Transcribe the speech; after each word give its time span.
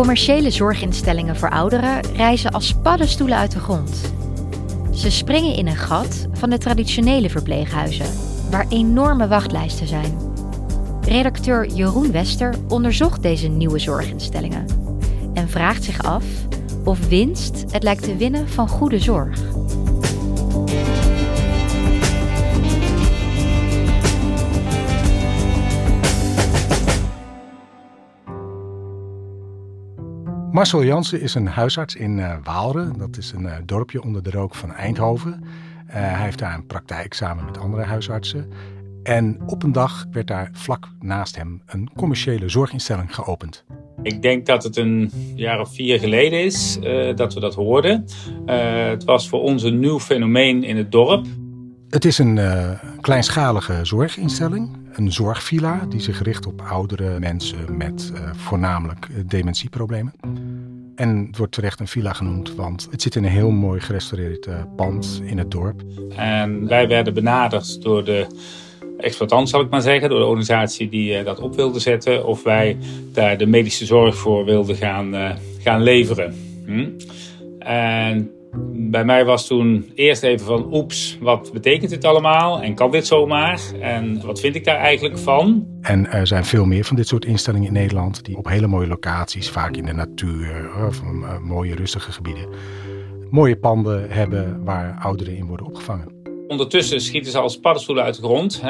Commerciële 0.00 0.50
zorginstellingen 0.50 1.36
voor 1.36 1.50
ouderen 1.50 2.00
reizen 2.16 2.50
als 2.50 2.74
paddenstoelen 2.74 3.36
uit 3.36 3.52
de 3.52 3.58
grond. 3.58 4.12
Ze 4.94 5.10
springen 5.10 5.54
in 5.54 5.66
een 5.66 5.76
gat 5.76 6.26
van 6.32 6.50
de 6.50 6.58
traditionele 6.58 7.30
verpleeghuizen, 7.30 8.06
waar 8.50 8.66
enorme 8.68 9.28
wachtlijsten 9.28 9.86
zijn. 9.86 10.18
Redacteur 11.00 11.66
Jeroen 11.66 12.12
Wester 12.12 12.54
onderzocht 12.68 13.22
deze 13.22 13.48
nieuwe 13.48 13.78
zorginstellingen 13.78 14.66
en 15.34 15.48
vraagt 15.48 15.84
zich 15.84 16.02
af 16.02 16.24
of 16.84 17.08
winst 17.08 17.64
het 17.70 17.82
lijkt 17.82 18.02
te 18.02 18.16
winnen 18.16 18.48
van 18.48 18.68
goede 18.68 18.98
zorg. 18.98 19.59
Marcel 30.60 30.84
Jansen 30.84 31.20
is 31.20 31.34
een 31.34 31.46
huisarts 31.46 31.94
in 31.94 32.18
uh, 32.18 32.34
Waalre. 32.44 32.90
Dat 32.98 33.16
is 33.16 33.32
een 33.32 33.42
uh, 33.42 33.54
dorpje 33.64 34.02
onder 34.02 34.22
de 34.22 34.30
rook 34.30 34.54
van 34.54 34.72
Eindhoven. 34.72 35.40
Uh, 35.42 35.94
hij 35.94 36.24
heeft 36.24 36.38
daar 36.38 36.54
een 36.54 36.66
praktijk 36.66 37.14
samen 37.14 37.44
met 37.44 37.58
andere 37.58 37.82
huisartsen. 37.82 38.52
En 39.02 39.40
op 39.46 39.62
een 39.62 39.72
dag 39.72 40.06
werd 40.10 40.26
daar 40.26 40.50
vlak 40.52 40.88
naast 40.98 41.36
hem 41.36 41.62
een 41.66 41.90
commerciële 41.96 42.48
zorginstelling 42.48 43.14
geopend. 43.14 43.64
Ik 44.02 44.22
denk 44.22 44.46
dat 44.46 44.62
het 44.62 44.76
een 44.76 45.10
jaar 45.34 45.60
of 45.60 45.74
vier 45.74 45.98
geleden 45.98 46.44
is 46.44 46.78
dat 47.14 47.34
we 47.34 47.40
dat 47.40 47.54
hoorden. 47.54 48.04
het 48.90 49.04
was 49.04 49.28
voor 49.28 49.40
ons 49.40 49.62
een 49.62 49.78
nieuw 49.78 50.00
fenomeen 50.00 50.64
in 50.64 50.76
het 50.76 50.92
dorp. 50.92 51.26
Het 51.88 52.04
is 52.04 52.18
een 52.18 52.40
kleinschalige 53.00 53.78
zorginstelling. 53.82 54.76
Een 54.92 55.12
zorgvilla 55.12 55.86
die 55.88 56.00
zich 56.00 56.22
richt 56.22 56.46
op 56.46 56.62
oudere 56.62 57.18
mensen 57.18 57.76
met 57.76 58.12
voornamelijk 58.32 59.08
dementieproblemen. 59.30 60.12
En 61.00 61.26
het 61.26 61.36
wordt 61.36 61.52
terecht 61.52 61.80
een 61.80 61.88
villa 61.88 62.12
genoemd, 62.12 62.54
want 62.54 62.88
het 62.90 63.02
zit 63.02 63.14
in 63.14 63.24
een 63.24 63.30
heel 63.30 63.50
mooi 63.50 63.80
gerestaureerd 63.80 64.46
uh, 64.46 64.62
pand 64.76 65.22
in 65.24 65.38
het 65.38 65.50
dorp. 65.50 65.82
En 66.16 66.68
wij 66.68 66.88
werden 66.88 67.14
benaderd 67.14 67.82
door 67.82 68.04
de 68.04 68.26
exploitant, 68.98 69.48
zal 69.48 69.60
ik 69.60 69.70
maar 69.70 69.80
zeggen, 69.80 70.08
door 70.08 70.18
de 70.18 70.24
organisatie 70.24 70.88
die 70.88 71.18
uh, 71.18 71.24
dat 71.24 71.40
op 71.40 71.56
wilde 71.56 71.78
zetten, 71.78 72.26
of 72.26 72.42
wij 72.42 72.76
daar 73.12 73.38
de 73.38 73.46
medische 73.46 73.86
zorg 73.86 74.16
voor 74.16 74.44
wilden 74.44 74.76
gaan, 74.76 75.14
uh, 75.14 75.30
gaan 75.58 75.82
leveren. 75.82 76.34
Hm? 76.66 76.88
En 77.58 78.30
bij 78.90 79.04
mij 79.04 79.24
was 79.24 79.46
toen 79.46 79.90
eerst 79.94 80.22
even 80.22 80.46
van, 80.46 80.74
oeps, 80.74 81.18
wat 81.20 81.52
betekent 81.52 81.90
dit 81.90 82.04
allemaal? 82.04 82.62
En 82.62 82.74
kan 82.74 82.90
dit 82.90 83.06
zomaar? 83.06 83.60
En 83.80 84.26
wat 84.26 84.40
vind 84.40 84.54
ik 84.54 84.64
daar 84.64 84.76
eigenlijk 84.76 85.18
van? 85.18 85.66
En 85.80 86.10
er 86.10 86.26
zijn 86.26 86.44
veel 86.44 86.64
meer 86.64 86.84
van 86.84 86.96
dit 86.96 87.08
soort 87.08 87.24
instellingen 87.24 87.66
in 87.66 87.72
Nederland, 87.72 88.24
die 88.24 88.36
op 88.36 88.48
hele 88.48 88.66
mooie 88.66 88.86
locaties, 88.86 89.50
vaak 89.50 89.76
in 89.76 89.84
de 89.84 89.92
natuur, 89.92 90.70
of 90.86 91.02
uh, 91.02 91.38
mooie 91.38 91.74
rustige 91.74 92.12
gebieden, 92.12 92.48
mooie 93.30 93.56
panden 93.56 94.10
hebben 94.10 94.64
waar 94.64 94.98
ouderen 95.00 95.36
in 95.36 95.46
worden 95.46 95.66
opgevangen. 95.66 96.19
Ondertussen 96.50 97.00
schieten 97.00 97.32
ze 97.32 97.38
als 97.38 97.60
paddenstoelen 97.60 98.04
uit 98.04 98.16
de 98.16 98.22
grond. 98.22 98.62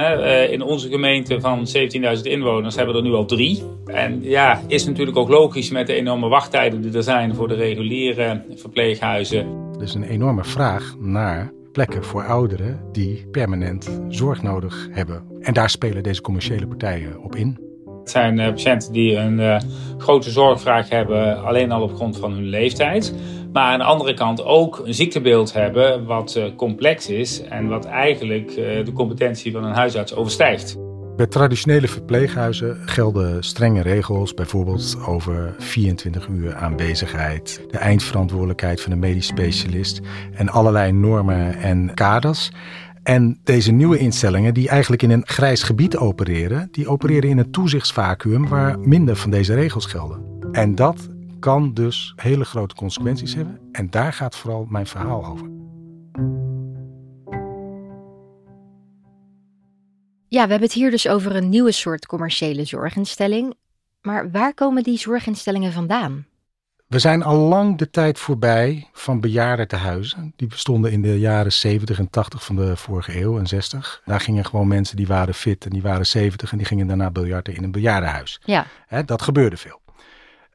In 0.50 0.62
onze 0.62 0.88
gemeente 0.88 1.41
van 1.41 1.66
17.000 2.16 2.22
inwoners 2.22 2.76
hebben 2.76 2.94
we 2.94 3.00
er 3.00 3.06
nu 3.06 3.14
al 3.14 3.24
drie. 3.24 3.62
En 3.86 4.22
ja, 4.22 4.60
is 4.66 4.86
natuurlijk 4.86 5.16
ook 5.16 5.28
logisch 5.28 5.70
met 5.70 5.86
de 5.86 5.94
enorme 5.94 6.28
wachttijden 6.28 6.80
die 6.80 6.92
er 6.92 7.02
zijn 7.02 7.34
voor 7.34 7.48
de 7.48 7.54
reguliere 7.54 8.44
verpleeghuizen. 8.54 9.46
Er 9.76 9.82
is 9.82 9.94
een 9.94 10.02
enorme 10.02 10.44
vraag 10.44 10.94
naar 10.98 11.52
plekken 11.72 12.04
voor 12.04 12.24
ouderen 12.24 12.80
die 12.92 13.26
permanent 13.30 14.00
zorg 14.08 14.42
nodig 14.42 14.88
hebben. 14.91 15.22
En 15.41 15.54
daar 15.54 15.70
spelen 15.70 16.02
deze 16.02 16.20
commerciële 16.20 16.66
partijen 16.66 17.22
op 17.22 17.36
in. 17.36 17.58
Het 18.00 18.10
zijn 18.10 18.36
patiënten 18.36 18.92
die 18.92 19.16
een 19.16 19.38
uh, 19.38 19.60
grote 19.98 20.30
zorgvraag 20.30 20.88
hebben, 20.88 21.44
alleen 21.44 21.72
al 21.72 21.82
op 21.82 21.94
grond 21.94 22.18
van 22.18 22.32
hun 22.32 22.48
leeftijd. 22.48 23.14
Maar 23.53 23.72
aan 23.72 23.78
de 23.78 23.84
andere 23.84 24.15
kant 24.15 24.44
ook 24.44 24.83
een 24.84 24.94
ziektebeeld 24.94 25.53
hebben 25.53 26.05
wat 26.05 26.34
uh, 26.37 26.44
complex 26.56 27.09
is 27.09 27.43
en 27.43 27.69
wat 27.69 27.84
eigenlijk 27.84 28.50
uh, 28.50 28.84
de 28.84 28.93
competentie 28.94 29.53
van 29.53 29.65
een 29.65 29.75
huisarts 29.75 30.15
overstijgt. 30.15 30.77
Bij 31.16 31.27
traditionele 31.27 31.89
verpleeghuizen 31.89 32.77
gelden 32.84 33.44
strenge 33.44 33.83
regels, 33.83 34.34
bijvoorbeeld 34.34 34.97
over 35.06 35.55
24 35.59 36.27
uur 36.28 36.55
aanwezigheid, 36.55 37.65
de 37.71 37.78
eindverantwoordelijkheid 37.78 38.81
van 38.81 38.93
de 38.93 38.99
medisch 38.99 39.27
specialist 39.27 40.00
en 40.33 40.49
allerlei 40.49 40.93
normen 40.93 41.55
en 41.55 41.94
kaders. 41.94 42.50
En 43.03 43.41
deze 43.44 43.72
nieuwe 43.72 43.99
instellingen, 43.99 44.55
die 44.55 44.69
eigenlijk 44.69 45.03
in 45.03 45.10
een 45.10 45.27
grijs 45.27 45.62
gebied 45.62 45.97
opereren, 45.97 46.69
die 46.71 46.89
opereren 46.89 47.31
in 47.31 47.39
een 47.39 47.50
toezichtsvacuum 47.50 48.49
waar 48.49 48.78
minder 48.78 49.16
van 49.16 49.31
deze 49.31 49.55
regels 49.55 49.87
gelden. 49.87 50.22
En 50.53 50.75
dat 50.75 51.09
kan 51.41 51.75
dus 51.75 52.12
hele 52.17 52.45
grote 52.45 52.75
consequenties 52.75 53.34
hebben. 53.34 53.61
En 53.73 53.91
daar 53.91 54.12
gaat 54.12 54.37
vooral 54.37 54.67
mijn 54.69 54.87
verhaal 54.87 55.27
over. 55.27 55.51
Ja, 60.28 60.45
we 60.45 60.51
hebben 60.51 60.69
het 60.69 60.73
hier 60.73 60.91
dus 60.91 61.09
over 61.09 61.37
een 61.37 61.49
nieuwe 61.49 61.73
soort 61.73 62.06
commerciële 62.06 62.65
zorginstelling. 62.65 63.55
Maar 64.01 64.31
waar 64.31 64.55
komen 64.55 64.83
die 64.83 64.99
zorginstellingen 64.99 65.73
vandaan? 65.73 66.27
We 66.87 66.99
zijn 66.99 67.23
al 67.23 67.37
lang 67.37 67.78
de 67.78 67.91
tijd 67.91 68.19
voorbij 68.19 68.89
van 68.93 69.21
bejaardentehuizen. 69.21 70.33
Die 70.37 70.49
bestonden 70.49 70.93
in 70.93 71.03
de 71.03 71.19
jaren 71.19 71.53
70 71.53 71.99
en 71.99 72.11
80 72.11 72.45
van 72.45 72.57
de 72.57 72.77
vorige 72.77 73.21
eeuw 73.21 73.39
en 73.39 73.47
60. 73.47 74.03
Daar 74.05 74.21
gingen 74.21 74.45
gewoon 74.45 74.69
mensen 74.69 74.97
die 74.97 75.07
waren 75.07 75.34
fit 75.34 75.65
en 75.65 75.71
die 75.71 75.83
waren 75.83 76.07
70 76.07 76.53
en 76.53 76.59
die 76.59 76.67
gingen 76.67 76.87
daarna 76.87 77.11
biljarten 77.11 77.55
in 77.55 77.65
een 77.65 77.72
bejaardenhuis. 77.72 78.41
Ja. 78.45 78.67
Dat 79.05 79.22
gebeurde 79.22 79.57
veel. 79.57 79.79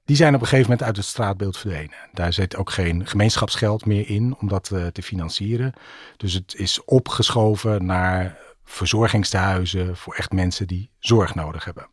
Die 0.05 0.15
zijn 0.15 0.35
op 0.35 0.41
een 0.41 0.47
gegeven 0.47 0.69
moment 0.69 0.87
uit 0.87 0.97
het 0.97 1.05
straatbeeld 1.05 1.57
verdwenen. 1.57 1.97
Daar 2.13 2.33
zit 2.33 2.55
ook 2.55 2.71
geen 2.71 3.07
gemeenschapsgeld 3.07 3.85
meer 3.85 4.09
in 4.09 4.35
om 4.39 4.47
dat 4.47 4.69
uh, 4.73 4.87
te 4.87 5.01
financieren. 5.01 5.73
Dus 6.17 6.33
het 6.33 6.55
is 6.55 6.83
opgeschoven 6.83 7.85
naar 7.85 8.37
verzorgingstehuizen 8.63 9.97
voor 9.97 10.15
echt 10.15 10.31
mensen 10.31 10.67
die 10.67 10.89
zorg 10.99 11.35
nodig 11.35 11.65
hebben. 11.65 11.87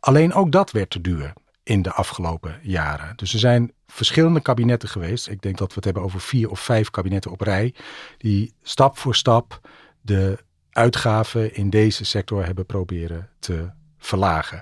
Alleen 0.00 0.32
ook 0.32 0.52
dat 0.52 0.70
werd 0.70 0.90
te 0.90 1.00
duur 1.00 1.32
in 1.62 1.82
de 1.82 1.92
afgelopen 1.92 2.58
jaren. 2.62 3.16
Dus 3.16 3.32
er 3.32 3.38
zijn 3.38 3.72
verschillende 3.86 4.40
kabinetten 4.40 4.88
geweest. 4.88 5.28
Ik 5.28 5.42
denk 5.42 5.58
dat 5.58 5.68
we 5.68 5.74
het 5.74 5.84
hebben 5.84 6.02
over 6.02 6.20
vier 6.20 6.50
of 6.50 6.60
vijf 6.60 6.90
kabinetten 6.90 7.30
op 7.30 7.40
rij. 7.40 7.74
Die 8.18 8.54
stap 8.62 8.98
voor 8.98 9.14
stap 9.14 9.60
de 10.00 10.38
uitgaven 10.70 11.54
in 11.54 11.70
deze 11.70 12.04
sector 12.04 12.44
hebben 12.44 12.66
proberen 12.66 13.28
te 13.38 13.70
verlagen. 13.98 14.60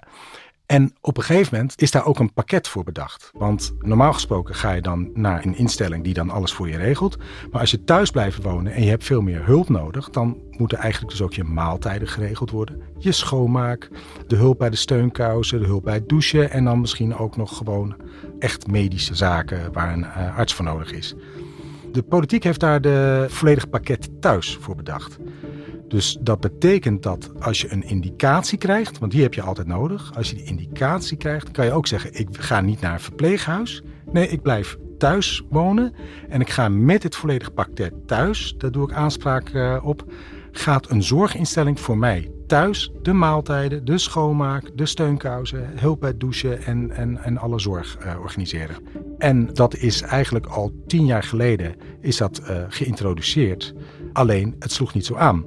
En 0.73 0.95
op 1.01 1.17
een 1.17 1.23
gegeven 1.23 1.55
moment 1.55 1.83
is 1.83 1.91
daar 1.91 2.07
ook 2.07 2.19
een 2.19 2.33
pakket 2.33 2.69
voor 2.69 2.85
bedacht. 2.85 3.31
Want 3.35 3.75
normaal 3.81 4.13
gesproken 4.13 4.55
ga 4.55 4.73
je 4.73 4.83
dan 4.83 5.11
naar 5.15 5.45
een 5.45 5.57
instelling 5.57 6.05
die 6.05 6.15
dan 6.15 6.31
alles 6.31 6.53
voor 6.53 6.69
je 6.69 6.77
regelt. 6.77 7.17
Maar 7.51 7.61
als 7.61 7.71
je 7.71 7.85
thuis 7.85 8.11
blijft 8.11 8.43
wonen 8.43 8.73
en 8.73 8.83
je 8.83 8.89
hebt 8.89 9.05
veel 9.05 9.21
meer 9.21 9.45
hulp 9.45 9.69
nodig, 9.69 10.11
dan 10.11 10.39
moeten 10.51 10.79
eigenlijk 10.79 11.13
dus 11.13 11.23
ook 11.23 11.35
je 11.35 11.45
maaltijden 11.45 12.09
geregeld 12.09 12.51
worden. 12.51 12.83
Je 12.99 13.13
schoonmaak, 13.13 13.91
de 14.27 14.37
hulp 14.37 14.59
bij 14.59 14.71
de 14.71 14.77
steunkousen, 14.77 15.61
de 15.61 15.67
hulp 15.67 15.85
bij 15.85 15.95
het 15.95 16.09
douchen 16.09 16.51
en 16.51 16.65
dan 16.65 16.81
misschien 16.81 17.17
ook 17.17 17.37
nog 17.37 17.57
gewoon 17.57 17.97
echt 18.39 18.67
medische 18.67 19.15
zaken 19.15 19.73
waar 19.73 19.93
een 19.93 20.05
uh, 20.05 20.37
arts 20.37 20.55
voor 20.55 20.65
nodig 20.65 20.93
is. 20.93 21.15
De 21.93 22.03
politiek 22.03 22.44
heeft 22.44 22.61
daar 22.61 22.81
de 22.81 23.27
volledige 23.29 23.67
pakket 23.67 24.09
thuis 24.21 24.56
voor 24.61 24.77
bedacht. 24.77 25.19
Dus 25.89 26.19
dat 26.21 26.41
betekent 26.41 27.03
dat 27.03 27.31
als 27.41 27.61
je 27.61 27.73
een 27.73 27.83
indicatie 27.83 28.59
krijgt, 28.59 28.99
want 28.99 29.12
die 29.12 29.23
heb 29.23 29.35
je 29.35 29.43
altijd 29.43 29.67
nodig. 29.67 30.15
Als 30.15 30.31
je 30.31 30.37
die 30.37 30.44
indicatie 30.44 31.17
krijgt, 31.17 31.50
kan 31.50 31.65
je 31.65 31.73
ook 31.73 31.87
zeggen: 31.87 32.15
ik 32.15 32.29
ga 32.31 32.61
niet 32.61 32.81
naar 32.81 32.93
een 32.93 33.00
verpleeghuis. 33.00 33.83
Nee, 34.12 34.29
ik 34.29 34.43
blijf 34.43 34.77
thuis 34.99 35.43
wonen 35.50 35.93
en 36.29 36.41
ik 36.41 36.50
ga 36.50 36.69
met 36.69 37.03
het 37.03 37.17
volledige 37.17 37.50
pakket 37.50 37.93
thuis, 38.06 38.55
daar 38.59 38.71
doe 38.71 38.91
ik 38.91 38.94
aanspraak 38.94 39.49
eh, 39.49 39.79
op, 39.83 40.05
gaat 40.53 40.91
een 40.91 41.03
zorginstelling 41.03 41.81
voor 41.81 41.99
mij 41.99 42.31
thuis 42.47 42.93
de 43.03 43.12
maaltijden, 43.12 43.85
de 43.85 43.99
schoonmaak, 43.99 44.71
de 44.75 44.87
steunkousen, 44.87 45.71
hulp 45.75 46.00
bij 46.00 46.17
douchen 46.17 46.62
en, 46.62 46.91
en, 46.91 47.23
en 47.23 47.39
alle 47.39 47.59
zorg 47.59 47.99
uh, 48.05 48.21
organiseren. 48.21 48.77
En 49.23 49.49
dat 49.53 49.77
is 49.77 50.01
eigenlijk 50.01 50.47
al 50.47 50.73
tien 50.87 51.07
jaar 51.07 51.23
geleden 51.23 51.75
is 52.01 52.17
dat 52.17 52.41
uh, 52.43 52.57
geïntroduceerd. 52.69 53.75
Alleen 54.13 54.57
het 54.59 54.73
sloeg 54.73 54.95
niet 54.95 55.07
zo 55.07 55.15
aan. 55.15 55.45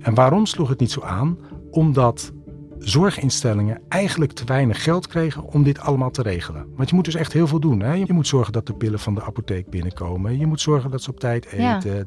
En 0.00 0.14
waarom 0.14 0.46
sloeg 0.46 0.68
het 0.68 0.80
niet 0.80 0.90
zo 0.90 1.00
aan? 1.00 1.38
Omdat 1.70 2.32
zorginstellingen 2.78 3.80
eigenlijk 3.88 4.32
te 4.32 4.44
weinig 4.44 4.82
geld 4.82 5.06
kregen 5.06 5.42
om 5.42 5.62
dit 5.62 5.80
allemaal 5.80 6.10
te 6.10 6.22
regelen. 6.22 6.66
Want 6.76 6.88
je 6.88 6.94
moet 6.94 7.04
dus 7.04 7.14
echt 7.14 7.32
heel 7.32 7.46
veel 7.46 7.60
doen. 7.60 7.80
Hè? 7.80 7.92
Je 7.92 8.12
moet 8.12 8.26
zorgen 8.26 8.52
dat 8.52 8.66
de 8.66 8.74
pillen 8.74 8.98
van 8.98 9.14
de 9.14 9.22
apotheek 9.22 9.70
binnenkomen. 9.70 10.38
Je 10.38 10.46
moet 10.46 10.60
zorgen 10.60 10.90
dat 10.90 11.02
ze 11.02 11.10
op 11.10 11.20
tijd 11.20 11.46
eten. 11.46 11.94
Ja. 11.94 12.04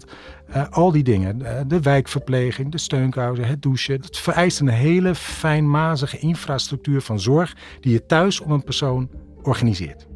Uh, 0.49 0.69
al 0.69 0.91
die 0.91 1.03
dingen. 1.03 1.39
Uh, 1.41 1.59
de 1.67 1.79
wijkverpleging, 1.79 2.71
de 2.71 2.77
steunkousen, 2.77 3.47
het 3.47 3.61
douchen. 3.61 4.01
Het 4.01 4.17
vereist 4.17 4.59
een 4.59 4.67
hele 4.67 5.15
fijnmazige 5.15 6.17
infrastructuur 6.17 7.01
van 7.01 7.19
zorg 7.19 7.55
die 7.79 7.91
je 7.91 8.05
thuis 8.05 8.39
om 8.39 8.51
een 8.51 8.63
persoon 8.63 9.09
organiseert. 9.41 10.07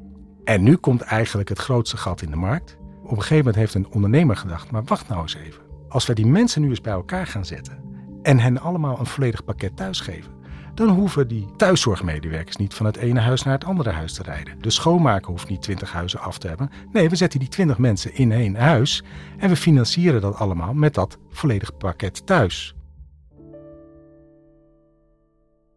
En 0.43 0.63
nu 0.63 0.75
komt 0.75 1.01
eigenlijk 1.01 1.49
het 1.49 1.59
grootste 1.59 1.97
gat 1.97 2.21
in 2.21 2.29
de 2.29 2.35
markt. 2.35 2.77
Op 3.03 3.09
een 3.09 3.15
gegeven 3.15 3.37
moment 3.37 3.55
heeft 3.55 3.73
een 3.73 3.93
ondernemer 3.93 4.37
gedacht, 4.37 4.71
maar 4.71 4.83
wacht 4.83 5.07
nou 5.07 5.21
eens 5.21 5.35
even. 5.35 5.63
Als 5.89 6.05
wij 6.05 6.15
die 6.15 6.25
mensen 6.25 6.61
nu 6.61 6.69
eens 6.69 6.81
bij 6.81 6.93
elkaar 6.93 7.27
gaan 7.27 7.45
zetten 7.45 7.83
en 8.21 8.39
hen 8.39 8.61
allemaal 8.61 8.99
een 8.99 9.05
volledig 9.05 9.43
pakket 9.43 9.77
thuis 9.77 9.99
geven, 9.99 10.31
dan 10.73 10.89
hoeven 10.89 11.27
die 11.27 11.47
thuiszorgmedewerkers 11.57 12.55
niet 12.55 12.73
van 12.73 12.85
het 12.85 12.95
ene 12.95 13.19
huis 13.19 13.43
naar 13.43 13.53
het 13.53 13.65
andere 13.65 13.89
huis 13.89 14.13
te 14.13 14.23
rijden. 14.23 14.61
De 14.61 14.69
schoonmaker 14.69 15.31
hoeft 15.31 15.49
niet 15.49 15.61
twintig 15.61 15.91
huizen 15.91 16.19
af 16.19 16.37
te 16.37 16.47
hebben. 16.47 16.69
Nee, 16.91 17.09
we 17.09 17.15
zetten 17.15 17.39
die 17.39 17.49
twintig 17.49 17.77
mensen 17.77 18.15
in 18.15 18.31
één 18.31 18.55
huis 18.55 19.03
en 19.37 19.49
we 19.49 19.55
financieren 19.55 20.21
dat 20.21 20.35
allemaal 20.35 20.73
met 20.73 20.93
dat 20.93 21.17
volledige 21.29 21.71
pakket 21.71 22.25
thuis. 22.25 22.75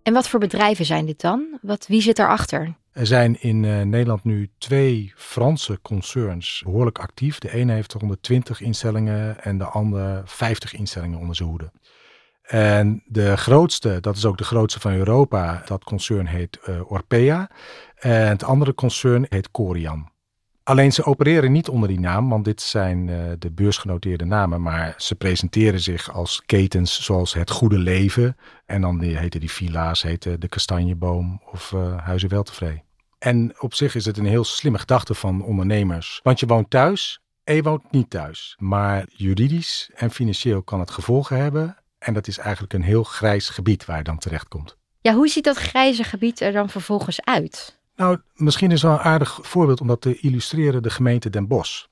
En 0.03 0.13
wat 0.13 0.29
voor 0.29 0.41
bedrijven 0.41 0.85
zijn 0.85 1.07
dit 1.07 1.21
dan? 1.21 1.59
Wat, 1.63 1.87
wie 1.87 2.01
zit 2.01 2.17
daarachter? 2.17 2.77
Er 2.95 3.07
zijn 3.07 3.41
in 3.41 3.63
uh, 3.63 3.81
Nederland 3.81 4.25
nu 4.25 4.51
twee 4.59 5.13
Franse 5.17 5.79
concerns 5.83 6.63
behoorlijk 6.65 6.99
actief. 6.99 7.39
De 7.39 7.53
ene 7.53 7.73
heeft 7.73 7.93
120 7.93 8.61
instellingen 8.61 9.45
en 9.45 9.59
de 9.59 9.65
andere 9.65 10.23
50 10.25 10.75
instellingen 10.75 11.19
onder 11.19 11.37
zijn 11.37 11.49
hoede. 11.49 11.71
En 12.43 13.03
de 13.07 13.37
grootste, 13.37 14.01
dat 14.01 14.17
is 14.17 14.25
ook 14.25 14.39
de 14.39 14.45
grootste 14.45 14.81
van 14.81 14.93
Europa, 14.93 15.63
dat 15.67 15.85
concern 15.85 16.27
heet 16.27 16.59
uh, 16.69 16.91
Orpea. 16.91 17.51
En 17.95 18.29
het 18.29 18.45
andere 18.45 18.75
concern 18.75 19.27
heet 19.29 19.51
Corian. 19.51 20.13
Alleen 20.63 20.93
ze 20.93 21.05
opereren 21.05 21.53
niet 21.53 21.69
onder 21.69 21.89
die 21.89 22.01
naam, 22.01 22.29
want 22.29 22.45
dit 22.45 22.61
zijn 22.61 23.09
uh, 23.09 23.33
de 23.39 23.51
beursgenoteerde 23.51 24.25
namen. 24.25 24.63
Maar 24.63 24.95
ze 24.97 25.15
presenteren 25.15 25.81
zich 25.81 26.13
als 26.13 26.43
ketens 26.47 27.03
zoals 27.03 27.35
Het 27.35 27.51
Goede 27.51 27.79
Leven. 27.79 28.37
En 28.67 28.81
dan 28.81 28.99
die, 28.99 29.17
heten 29.17 29.41
die 29.41 29.51
villa's, 29.51 30.03
heten 30.03 30.41
De 30.41 30.49
Kastanjeboom 30.49 31.43
of 31.53 31.71
Huizen 31.97 32.29
Weltevreden. 32.29 32.84
En 33.25 33.55
op 33.59 33.75
zich 33.75 33.95
is 33.95 34.05
het 34.05 34.19
een 34.19 34.27
heel 34.27 34.45
slimme 34.45 34.79
gedachte 34.79 35.15
van 35.15 35.43
ondernemers. 35.43 36.21
Want 36.23 36.41
je 36.41 36.47
woont 36.47 36.71
thuis 36.71 37.21
en 37.45 37.55
je 37.55 37.63
woont 37.63 37.91
niet 37.91 38.11
thuis. 38.11 38.57
Maar 38.59 39.05
juridisch 39.09 39.91
en 39.95 40.11
financieel 40.11 40.63
kan 40.63 40.81
het 40.81 40.91
gevolgen 40.91 41.37
hebben. 41.37 41.77
En 41.99 42.15
dat 42.15 42.27
is 42.27 42.39
eigenlijk 42.39 42.73
een 42.73 42.83
heel 42.83 43.03
grijs 43.03 43.49
gebied 43.49 43.85
waar 43.85 43.97
je 43.97 44.03
dan 44.03 44.19
terecht 44.19 44.49
komt. 44.49 44.77
Ja, 45.01 45.15
hoe 45.15 45.29
ziet 45.29 45.45
dat 45.45 45.57
grijze 45.57 46.05
gebied 46.05 46.41
er 46.41 46.53
dan 46.53 46.69
vervolgens 46.69 47.25
uit? 47.25 47.81
Nou, 47.97 48.19
misschien 48.35 48.71
is 48.71 48.83
wel 48.83 48.93
een 48.93 48.99
aardig 48.99 49.39
voorbeeld 49.43 49.81
om 49.81 49.87
dat 49.87 50.01
te 50.01 50.19
illustreren 50.19 50.83
de 50.83 50.91
gemeente 50.91 51.31
Den 51.31 51.47
Bosch. 51.47 51.85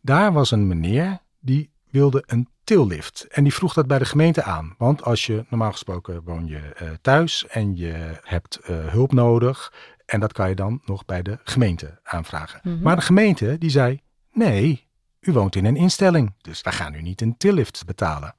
Daar 0.00 0.32
was 0.32 0.50
een 0.50 0.66
meneer 0.66 1.18
die 1.40 1.70
wilde 1.90 2.22
een 2.26 2.48
tillift. 2.64 3.26
En 3.30 3.42
die 3.42 3.54
vroeg 3.54 3.72
dat 3.72 3.86
bij 3.86 3.98
de 3.98 4.04
gemeente 4.04 4.42
aan. 4.42 4.74
Want 4.78 5.04
als 5.04 5.26
je, 5.26 5.44
normaal 5.48 5.72
gesproken 5.72 6.22
woon 6.24 6.46
je 6.46 6.60
uh, 6.82 6.90
thuis 7.00 7.46
en 7.46 7.76
je 7.76 8.20
hebt 8.22 8.60
uh, 8.70 8.86
hulp 8.88 9.12
nodig. 9.12 9.72
En 10.06 10.20
dat 10.20 10.32
kan 10.32 10.48
je 10.48 10.54
dan 10.54 10.80
nog 10.84 11.04
bij 11.04 11.22
de 11.22 11.38
gemeente 11.44 12.00
aanvragen. 12.02 12.60
Mm 12.62 12.72
-hmm. 12.72 12.82
Maar 12.82 12.96
de 12.96 13.02
gemeente 13.02 13.58
die 13.58 13.70
zei, 13.70 14.00
nee, 14.32 14.88
u 15.20 15.32
woont 15.32 15.56
in 15.56 15.64
een 15.64 15.76
instelling, 15.76 16.34
dus 16.40 16.60
wij 16.60 16.72
gaan 16.72 16.94
u 16.94 17.02
niet 17.02 17.20
een 17.20 17.36
tillift 17.36 17.82
betalen. 17.86 18.34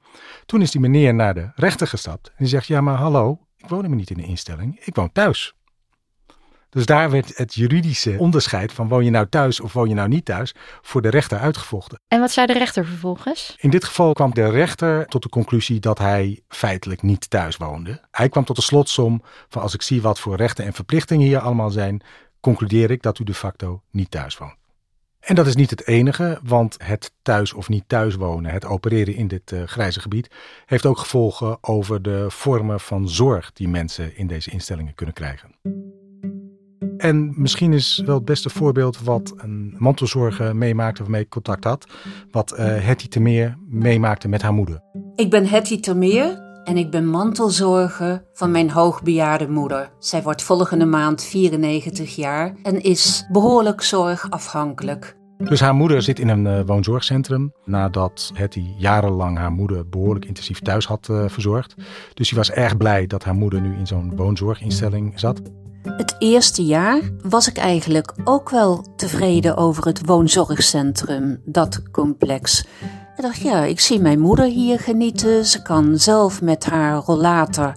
Toen 0.46 0.62
is 0.62 0.70
die 0.70 0.80
meneer 0.80 1.14
naar 1.14 1.34
de 1.34 1.50
rechter 1.54 1.86
gestapt 1.86 2.28
en 2.28 2.34
die 2.38 2.46
zegt, 2.46 2.66
ja 2.66 2.80
maar 2.80 2.96
hallo, 2.96 3.46
ik 3.56 3.68
woon 3.68 3.78
helemaal 3.78 3.98
niet 3.98 4.10
in 4.10 4.18
een 4.18 4.24
instelling, 4.24 4.80
ik 4.84 4.94
woon 4.94 5.12
thuis. 5.12 5.54
Dus 6.74 6.86
daar 6.86 7.10
werd 7.10 7.36
het 7.36 7.54
juridische 7.54 8.14
onderscheid 8.18 8.72
van 8.72 8.88
woon 8.88 9.04
je 9.04 9.10
nou 9.10 9.28
thuis 9.28 9.60
of 9.60 9.72
woon 9.72 9.88
je 9.88 9.94
nou 9.94 10.08
niet 10.08 10.24
thuis 10.24 10.54
voor 10.82 11.02
de 11.02 11.08
rechter 11.08 11.38
uitgevochten. 11.38 11.98
En 12.08 12.20
wat 12.20 12.30
zei 12.30 12.46
de 12.46 12.52
rechter 12.52 12.86
vervolgens? 12.86 13.54
In 13.58 13.70
dit 13.70 13.84
geval 13.84 14.12
kwam 14.12 14.34
de 14.34 14.50
rechter 14.50 15.06
tot 15.06 15.22
de 15.22 15.28
conclusie 15.28 15.80
dat 15.80 15.98
hij 15.98 16.40
feitelijk 16.48 17.02
niet 17.02 17.30
thuis 17.30 17.56
woonde. 17.56 18.00
Hij 18.10 18.28
kwam 18.28 18.44
tot 18.44 18.56
de 18.56 18.62
slotsom 18.62 19.22
van 19.48 19.62
als 19.62 19.74
ik 19.74 19.82
zie 19.82 20.02
wat 20.02 20.20
voor 20.20 20.36
rechten 20.36 20.64
en 20.64 20.72
verplichtingen 20.72 21.26
hier 21.26 21.38
allemaal 21.38 21.70
zijn, 21.70 22.02
concludeer 22.40 22.90
ik 22.90 23.02
dat 23.02 23.18
u 23.18 23.24
de 23.24 23.34
facto 23.34 23.82
niet 23.90 24.10
thuis 24.10 24.38
woont. 24.38 24.56
En 25.20 25.34
dat 25.34 25.46
is 25.46 25.54
niet 25.54 25.70
het 25.70 25.86
enige, 25.86 26.40
want 26.42 26.76
het 26.82 27.12
thuis 27.22 27.52
of 27.52 27.68
niet 27.68 27.84
thuis 27.86 28.14
wonen, 28.14 28.52
het 28.52 28.64
opereren 28.64 29.14
in 29.14 29.28
dit 29.28 29.52
uh, 29.52 29.62
grijze 29.62 30.00
gebied, 30.00 30.30
heeft 30.66 30.86
ook 30.86 30.98
gevolgen 30.98 31.58
over 31.60 32.02
de 32.02 32.26
vormen 32.28 32.80
van 32.80 33.08
zorg 33.08 33.52
die 33.52 33.68
mensen 33.68 34.16
in 34.16 34.26
deze 34.26 34.50
instellingen 34.50 34.94
kunnen 34.94 35.14
krijgen. 35.14 35.54
En 37.04 37.32
misschien 37.36 37.72
is 37.72 38.02
wel 38.06 38.14
het 38.14 38.24
beste 38.24 38.50
voorbeeld 38.50 39.00
wat 39.02 39.34
een 39.36 39.74
mantelzorger 39.78 40.56
meemaakte 40.56 41.02
waarmee 41.02 41.22
ik 41.22 41.28
contact 41.28 41.64
had, 41.64 41.86
wat 42.30 42.52
uh, 42.52 42.58
Hetty 42.58 43.08
Termeer 43.08 43.58
meemaakte 43.68 44.28
met 44.28 44.42
haar 44.42 44.52
moeder. 44.52 44.80
Ik 45.14 45.30
ben 45.30 45.46
Hetty 45.46 45.80
Termeer 45.80 46.42
en 46.64 46.76
ik 46.76 46.90
ben 46.90 47.06
mantelzorger 47.06 48.24
van 48.32 48.50
mijn 48.50 48.70
hoogbejaarde 48.70 49.48
moeder. 49.48 49.90
Zij 49.98 50.22
wordt 50.22 50.42
volgende 50.42 50.84
maand 50.84 51.22
94 51.22 52.16
jaar 52.16 52.54
en 52.62 52.82
is 52.82 53.26
behoorlijk 53.32 53.82
zorgafhankelijk. 53.82 55.16
Dus 55.38 55.60
haar 55.60 55.74
moeder 55.74 56.02
zit 56.02 56.18
in 56.18 56.28
een 56.28 56.44
uh, 56.46 56.60
woonzorgcentrum 56.66 57.52
nadat 57.64 58.30
Hetty 58.34 58.64
jarenlang 58.78 59.38
haar 59.38 59.52
moeder 59.52 59.88
behoorlijk 59.88 60.24
intensief 60.24 60.58
thuis 60.58 60.86
had 60.86 61.08
uh, 61.10 61.24
verzorgd. 61.28 61.74
Dus 62.14 62.28
ze 62.28 62.34
was 62.34 62.50
erg 62.50 62.76
blij 62.76 63.06
dat 63.06 63.24
haar 63.24 63.34
moeder 63.34 63.60
nu 63.60 63.76
in 63.76 63.86
zo'n 63.86 64.16
woonzorginstelling 64.16 65.20
zat. 65.20 65.40
Het 65.84 66.14
eerste 66.18 66.64
jaar 66.64 67.00
was 67.22 67.48
ik 67.48 67.56
eigenlijk 67.56 68.14
ook 68.24 68.50
wel 68.50 68.84
tevreden 68.96 69.56
over 69.56 69.86
het 69.86 70.06
woonzorgcentrum, 70.06 71.40
dat 71.44 71.82
complex. 71.90 72.66
Ik 73.16 73.22
dacht, 73.22 73.40
ja, 73.40 73.62
ik 73.62 73.80
zie 73.80 74.00
mijn 74.00 74.20
moeder 74.20 74.44
hier 74.44 74.78
genieten. 74.80 75.44
Ze 75.44 75.62
kan 75.62 75.98
zelf 75.98 76.42
met 76.42 76.64
haar 76.64 76.96
rollator 76.96 77.74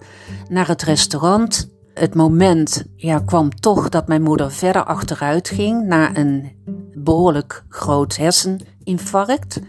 naar 0.48 0.68
het 0.68 0.82
restaurant. 0.82 1.70
Het 1.94 2.14
moment 2.14 2.84
ja, 2.96 3.18
kwam 3.18 3.50
toch 3.50 3.88
dat 3.88 4.08
mijn 4.08 4.22
moeder 4.22 4.52
verder 4.52 4.84
achteruit 4.84 5.48
ging 5.48 5.86
na 5.86 6.16
een 6.16 6.52
behoorlijk 6.94 7.64
groot 7.68 8.16
herseninfarct. 8.16 9.60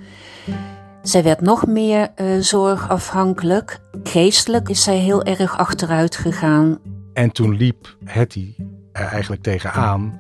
Zij 1.01 1.24
werd 1.24 1.41
nog 1.41 1.65
meer 1.65 2.12
uh, 2.15 2.39
zorgafhankelijk. 2.39 3.79
Geestelijk 4.03 4.69
is 4.69 4.84
zij 4.84 4.98
heel 4.98 5.24
erg 5.24 5.58
achteruit 5.58 6.15
gegaan. 6.15 6.79
En 7.20 7.32
toen 7.32 7.56
liep 7.56 7.96
Hetty 8.06 8.56
er 8.92 9.06
eigenlijk 9.06 9.42
tegenaan 9.42 10.20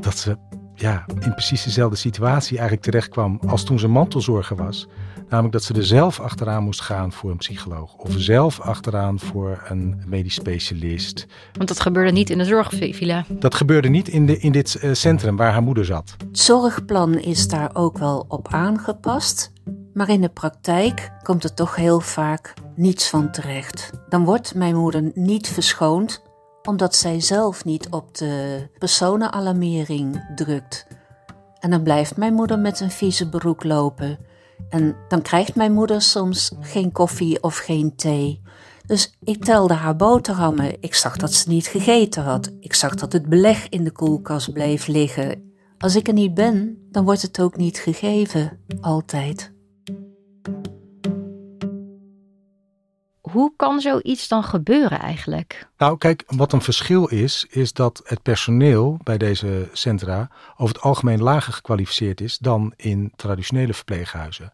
dat 0.00 0.18
ze 0.18 0.36
ja, 0.74 1.04
in 1.20 1.32
precies 1.32 1.64
dezelfde 1.64 1.96
situatie 1.96 2.58
eigenlijk 2.58 2.86
terecht 2.86 3.08
kwam 3.08 3.40
als 3.46 3.64
toen 3.64 3.78
ze 3.78 3.88
mantelzorger 3.88 4.56
was. 4.56 4.88
Namelijk 5.28 5.52
dat 5.52 5.62
ze 5.62 5.74
er 5.74 5.84
zelf 5.84 6.20
achteraan 6.20 6.62
moest 6.62 6.80
gaan 6.80 7.12
voor 7.12 7.30
een 7.30 7.36
psycholoog. 7.36 7.94
Of 7.94 8.14
zelf 8.16 8.60
achteraan 8.60 9.18
voor 9.18 9.62
een 9.68 10.02
medisch 10.06 10.34
specialist. 10.34 11.26
Want 11.52 11.68
dat 11.68 11.80
gebeurde 11.80 12.12
niet 12.12 12.30
in 12.30 12.38
de 12.38 12.44
zorgvilla. 12.44 13.24
Dat 13.28 13.54
gebeurde 13.54 13.88
niet 13.88 14.08
in, 14.08 14.26
de, 14.26 14.38
in 14.38 14.52
dit 14.52 14.78
uh, 14.82 14.92
centrum 14.92 15.36
waar 15.36 15.52
haar 15.52 15.62
moeder 15.62 15.84
zat. 15.84 16.14
Het 16.28 16.38
zorgplan 16.38 17.14
is 17.14 17.48
daar 17.48 17.70
ook 17.72 17.98
wel 17.98 18.24
op 18.28 18.48
aangepast. 18.48 19.52
Maar 19.94 20.08
in 20.08 20.20
de 20.20 20.28
praktijk 20.28 21.12
komt 21.22 21.44
er 21.44 21.54
toch 21.54 21.76
heel 21.76 22.00
vaak 22.00 22.54
niets 22.74 23.08
van 23.08 23.30
terecht. 23.30 23.90
Dan 24.08 24.24
wordt 24.24 24.54
mijn 24.54 24.76
moeder 24.76 25.10
niet 25.14 25.48
verschoond 25.48 26.22
omdat 26.62 26.94
zij 26.94 27.20
zelf 27.20 27.64
niet 27.64 27.88
op 27.90 28.14
de 28.14 28.68
personenalarmering 28.78 30.32
drukt. 30.34 30.86
En 31.58 31.70
dan 31.70 31.82
blijft 31.82 32.16
mijn 32.16 32.34
moeder 32.34 32.58
met 32.58 32.80
een 32.80 32.90
vieze 32.90 33.28
broek 33.28 33.64
lopen. 33.64 34.18
En 34.68 34.96
dan 35.08 35.22
krijgt 35.22 35.54
mijn 35.54 35.72
moeder 35.72 36.02
soms 36.02 36.52
geen 36.60 36.92
koffie 36.92 37.42
of 37.42 37.56
geen 37.56 37.96
thee. 37.96 38.42
Dus 38.86 39.16
ik 39.20 39.44
telde 39.44 39.74
haar 39.74 39.96
boterhammen. 39.96 40.76
Ik 40.80 40.94
zag 40.94 41.16
dat 41.16 41.32
ze 41.32 41.48
niet 41.48 41.66
gegeten 41.66 42.22
had. 42.22 42.50
Ik 42.60 42.74
zag 42.74 42.94
dat 42.94 43.12
het 43.12 43.28
beleg 43.28 43.68
in 43.68 43.84
de 43.84 43.92
koelkast 43.92 44.52
bleef 44.52 44.86
liggen. 44.86 45.52
Als 45.78 45.96
ik 45.96 46.08
er 46.08 46.14
niet 46.14 46.34
ben, 46.34 46.86
dan 46.90 47.04
wordt 47.04 47.22
het 47.22 47.40
ook 47.40 47.56
niet 47.56 47.78
gegeven. 47.78 48.58
Altijd. 48.80 49.52
Hoe 53.32 53.52
kan 53.56 53.80
zoiets 53.80 54.28
dan 54.28 54.44
gebeuren 54.44 55.00
eigenlijk? 55.00 55.68
Nou, 55.78 55.98
kijk, 55.98 56.24
wat 56.26 56.52
een 56.52 56.62
verschil 56.62 57.06
is, 57.06 57.46
is 57.50 57.72
dat 57.72 58.02
het 58.04 58.22
personeel 58.22 58.98
bij 59.02 59.18
deze 59.18 59.68
centra 59.72 60.30
over 60.56 60.74
het 60.74 60.84
algemeen 60.84 61.22
lager 61.22 61.52
gekwalificeerd 61.52 62.20
is 62.20 62.38
dan 62.38 62.72
in 62.76 63.12
traditionele 63.16 63.74
verpleeghuizen. 63.74 64.52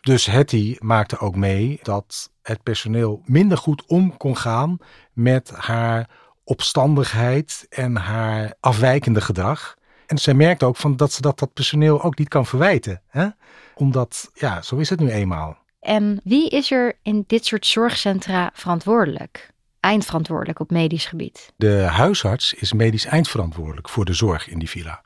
Dus 0.00 0.26
Hetty 0.26 0.76
maakte 0.78 1.18
ook 1.18 1.36
mee 1.36 1.78
dat 1.82 2.30
het 2.42 2.62
personeel 2.62 3.22
minder 3.24 3.58
goed 3.58 3.84
om 3.86 4.16
kon 4.16 4.36
gaan 4.36 4.78
met 5.12 5.50
haar 5.50 6.10
opstandigheid 6.44 7.66
en 7.68 7.96
haar 7.96 8.54
afwijkende 8.60 9.20
gedrag. 9.20 9.76
En 10.06 10.18
zij 10.18 10.34
merkte 10.34 10.64
ook 10.64 10.76
van 10.76 10.96
dat 10.96 11.12
ze 11.12 11.20
dat, 11.20 11.38
dat 11.38 11.52
personeel 11.52 12.02
ook 12.02 12.18
niet 12.18 12.28
kan 12.28 12.46
verwijten. 12.46 13.02
Hè? 13.06 13.28
Omdat, 13.74 14.30
ja, 14.34 14.62
zo 14.62 14.76
is 14.76 14.90
het 14.90 15.00
nu 15.00 15.10
eenmaal. 15.10 15.56
En 15.80 16.20
wie 16.24 16.48
is 16.48 16.70
er 16.70 16.98
in 17.02 17.24
dit 17.26 17.46
soort 17.46 17.66
zorgcentra 17.66 18.50
verantwoordelijk? 18.54 19.50
Eindverantwoordelijk 19.80 20.60
op 20.60 20.70
medisch 20.70 21.06
gebied? 21.06 21.52
De 21.56 21.76
huisarts 21.80 22.54
is 22.54 22.72
medisch 22.72 23.04
eindverantwoordelijk 23.04 23.88
voor 23.88 24.04
de 24.04 24.12
zorg 24.12 24.48
in 24.48 24.58
die 24.58 24.68
villa. 24.68 25.00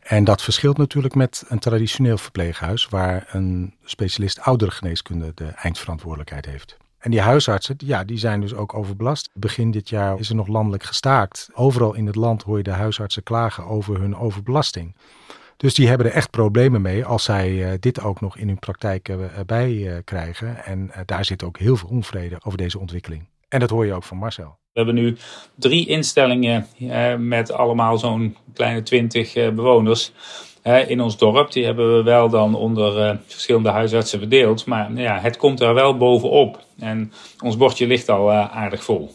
En 0.00 0.24
dat 0.24 0.42
verschilt 0.42 0.76
natuurlijk 0.76 1.14
met 1.14 1.44
een 1.48 1.58
traditioneel 1.58 2.18
verpleeghuis, 2.18 2.88
waar 2.88 3.28
een 3.30 3.74
specialist 3.84 4.40
ouderengeneeskunde 4.40 5.32
de 5.34 5.46
eindverantwoordelijkheid 5.46 6.46
heeft. 6.46 6.76
En 6.98 7.10
die 7.10 7.20
huisartsen, 7.20 7.76
ja, 7.78 8.04
die 8.04 8.18
zijn 8.18 8.40
dus 8.40 8.54
ook 8.54 8.74
overbelast. 8.74 9.30
Begin 9.32 9.70
dit 9.70 9.88
jaar 9.88 10.18
is 10.18 10.28
er 10.28 10.34
nog 10.34 10.46
landelijk 10.46 10.82
gestaakt. 10.82 11.48
Overal 11.54 11.94
in 11.94 12.06
het 12.06 12.14
land 12.14 12.42
hoor 12.42 12.56
je 12.56 12.62
de 12.62 12.70
huisartsen 12.70 13.22
klagen 13.22 13.66
over 13.66 14.00
hun 14.00 14.16
overbelasting. 14.16 14.94
Dus 15.56 15.74
die 15.74 15.88
hebben 15.88 16.06
er 16.06 16.12
echt 16.12 16.30
problemen 16.30 16.82
mee 16.82 17.04
als 17.04 17.24
zij 17.24 17.50
uh, 17.50 17.68
dit 17.80 18.02
ook 18.02 18.20
nog 18.20 18.36
in 18.36 18.46
hun 18.46 18.58
praktijk 18.58 19.08
uh, 19.08 19.16
bij 19.46 19.70
uh, 19.70 19.96
krijgen. 20.04 20.64
En 20.64 20.90
daar 21.06 21.24
zit 21.24 21.44
ook 21.44 21.58
heel 21.58 21.76
veel 21.76 21.88
onvrede 21.88 22.36
over 22.42 22.58
deze 22.58 22.78
ontwikkeling. 22.78 23.28
En 23.48 23.60
dat 23.60 23.70
hoor 23.70 23.86
je 23.86 23.92
ook 23.92 24.04
van 24.04 24.16
Marcel. 24.16 24.56
We 24.72 24.80
hebben 24.80 24.94
nu 24.94 25.16
drie 25.54 25.86
instellingen 25.86 26.66
met 27.18 27.52
allemaal 27.52 27.98
zo'n 27.98 28.36
kleine 28.54 28.82
twintig 28.82 29.32
bewoners 29.32 30.12
in 30.86 31.00
ons 31.00 31.18
dorp. 31.18 31.52
Die 31.52 31.64
hebben 31.64 31.96
we 31.96 32.02
wel 32.02 32.28
dan 32.28 32.54
onder 32.54 33.18
verschillende 33.26 33.68
huisartsen 33.68 34.18
verdeeld. 34.18 34.66
Maar 34.66 34.92
ja, 34.92 35.18
het 35.18 35.36
komt 35.36 35.60
er 35.60 35.74
wel 35.74 35.96
bovenop. 35.96 36.64
En 36.78 37.12
ons 37.42 37.56
bordje 37.56 37.86
ligt 37.86 38.08
al 38.08 38.32
aardig 38.32 38.84
vol. 38.84 39.14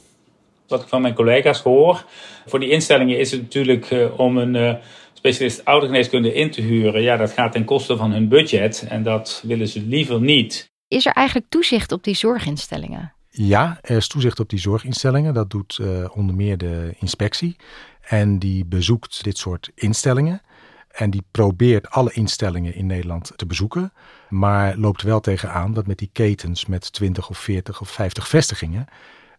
Wat 0.67 0.81
ik 0.81 0.87
van 0.87 1.01
mijn 1.01 1.13
collega's 1.13 1.61
hoor, 1.61 2.05
voor 2.45 2.59
die 2.59 2.69
instellingen 2.69 3.19
is 3.19 3.31
het 3.31 3.41
natuurlijk 3.41 3.95
om 4.17 4.37
een 4.37 4.79
specialist 5.19 5.65
oudergeneeskunde 5.65 6.33
in 6.33 6.51
te 6.51 6.61
huren, 6.61 7.01
ja, 7.01 7.17
dat 7.17 7.31
gaat 7.31 7.51
ten 7.51 7.65
koste 7.65 7.97
van 7.97 8.11
hun 8.11 8.27
budget 8.27 8.85
en 8.89 9.03
dat 9.03 9.43
willen 9.45 9.67
ze 9.67 9.81
liever 9.81 10.21
niet. 10.21 10.71
Is 10.87 11.05
er 11.05 11.11
eigenlijk 11.11 11.49
toezicht 11.49 11.91
op 11.91 12.03
die 12.03 12.15
zorginstellingen? 12.15 13.13
Ja, 13.29 13.77
er 13.81 13.97
is 13.97 14.07
toezicht 14.07 14.39
op 14.39 14.49
die 14.49 14.59
zorginstellingen. 14.59 15.33
Dat 15.33 15.49
doet 15.49 15.77
uh, 15.81 16.17
onder 16.17 16.35
meer 16.35 16.57
de 16.57 16.95
inspectie. 16.99 17.55
En 18.01 18.39
die 18.39 18.65
bezoekt 18.65 19.23
dit 19.23 19.37
soort 19.37 19.71
instellingen. 19.75 20.41
En 20.89 21.09
die 21.09 21.23
probeert 21.31 21.89
alle 21.89 22.13
instellingen 22.13 22.75
in 22.75 22.85
Nederland 22.85 23.31
te 23.35 23.45
bezoeken. 23.45 23.93
Maar 24.29 24.77
loopt 24.77 25.01
wel 25.01 25.19
tegenaan 25.19 25.73
dat 25.73 25.87
met 25.87 25.97
die 25.97 26.09
ketens 26.13 26.65
met 26.65 26.93
20 26.93 27.29
of 27.29 27.37
40 27.37 27.81
of 27.81 27.89
50 27.89 28.27
vestigingen. 28.27 28.85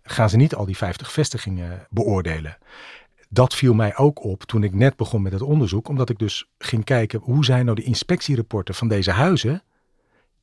gaan 0.02 0.30
ze 0.30 0.36
niet 0.36 0.54
al 0.54 0.64
die 0.64 0.76
50 0.76 1.12
vestigingen 1.12 1.86
beoordelen 1.90 2.58
dat 3.32 3.54
viel 3.54 3.74
mij 3.74 3.96
ook 3.96 4.24
op 4.24 4.42
toen 4.42 4.62
ik 4.62 4.74
net 4.74 4.96
begon 4.96 5.22
met 5.22 5.32
het 5.32 5.42
onderzoek, 5.42 5.88
omdat 5.88 6.10
ik 6.10 6.18
dus 6.18 6.48
ging 6.58 6.84
kijken 6.84 7.20
hoe 7.20 7.44
zijn 7.44 7.64
nou 7.64 7.76
de 7.76 7.82
inspectierapporten 7.82 8.74
van 8.74 8.88
deze 8.88 9.10
huizen. 9.10 9.62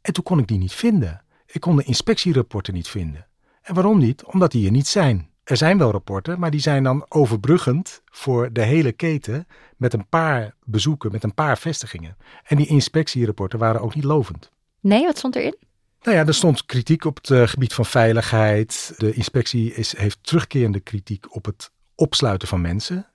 En 0.01 0.13
toen 0.13 0.24
kon 0.24 0.39
ik 0.39 0.48
die 0.48 0.58
niet 0.58 0.74
vinden. 0.74 1.22
Ik 1.46 1.62
kon 1.62 1.75
de 1.75 1.84
inspectierapporten 1.84 2.74
niet 2.74 2.88
vinden. 2.88 3.27
En 3.62 3.74
waarom 3.74 4.00
niet? 4.00 4.24
Omdat 4.24 4.51
die 4.51 4.65
er 4.65 4.72
niet 4.72 4.88
zijn. 4.88 5.29
Er 5.44 5.58
zijn 5.58 5.77
wel 5.77 5.91
rapporten, 5.91 6.39
maar 6.39 6.51
die 6.51 6.60
zijn 6.60 6.84
dan 6.84 7.06
overbruggend 7.10 8.01
voor 8.06 8.53
de 8.53 8.62
hele 8.62 8.91
keten 8.91 9.48
met 9.77 9.94
een 9.94 10.08
paar 10.08 10.56
bezoeken, 10.63 11.12
met 11.12 11.24
een 11.24 11.34
paar 11.34 11.58
vestigingen. 11.58 12.17
En 12.44 12.58
die 12.58 12.67
inspectierapporten 12.67 13.60
waren 13.60 13.82
ook 13.82 13.96
niet 13.96 14.03
lovend. 14.03 14.51
Nee, 14.79 15.06
wat 15.06 15.17
stond 15.17 15.36
erin? 15.36 15.56
Nou 16.01 16.17
ja, 16.17 16.25
er 16.25 16.34
stond 16.34 16.65
kritiek 16.65 17.06
op 17.06 17.15
het 17.15 17.29
uh, 17.29 17.48
gebied 17.48 17.74
van 17.74 17.86
veiligheid. 17.86 18.94
De 18.98 19.13
inspectie 19.13 19.74
is, 19.74 19.98
heeft 19.98 20.17
terugkerende 20.22 20.79
kritiek 20.79 21.36
op 21.36 21.46
het 21.46 21.72
opsluiten 21.98 22.48
van 22.48 22.62
mensen. 22.62 23.08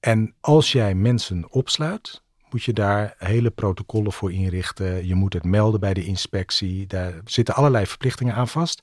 En 0.00 0.34
als 0.40 0.72
jij 0.72 0.94
mensen 0.94 1.50
opsluit, 1.50 2.22
moet 2.50 2.62
je 2.62 2.72
daar 2.72 3.14
hele 3.18 3.50
protocollen 3.50 4.12
voor 4.12 4.32
inrichten. 4.32 5.06
Je 5.06 5.14
moet 5.14 5.32
het 5.32 5.44
melden 5.44 5.80
bij 5.80 5.94
de 5.94 6.04
inspectie. 6.04 6.86
Daar 6.86 7.20
zitten 7.24 7.54
allerlei 7.54 7.86
verplichtingen 7.86 8.34
aan 8.34 8.48
vast. 8.48 8.82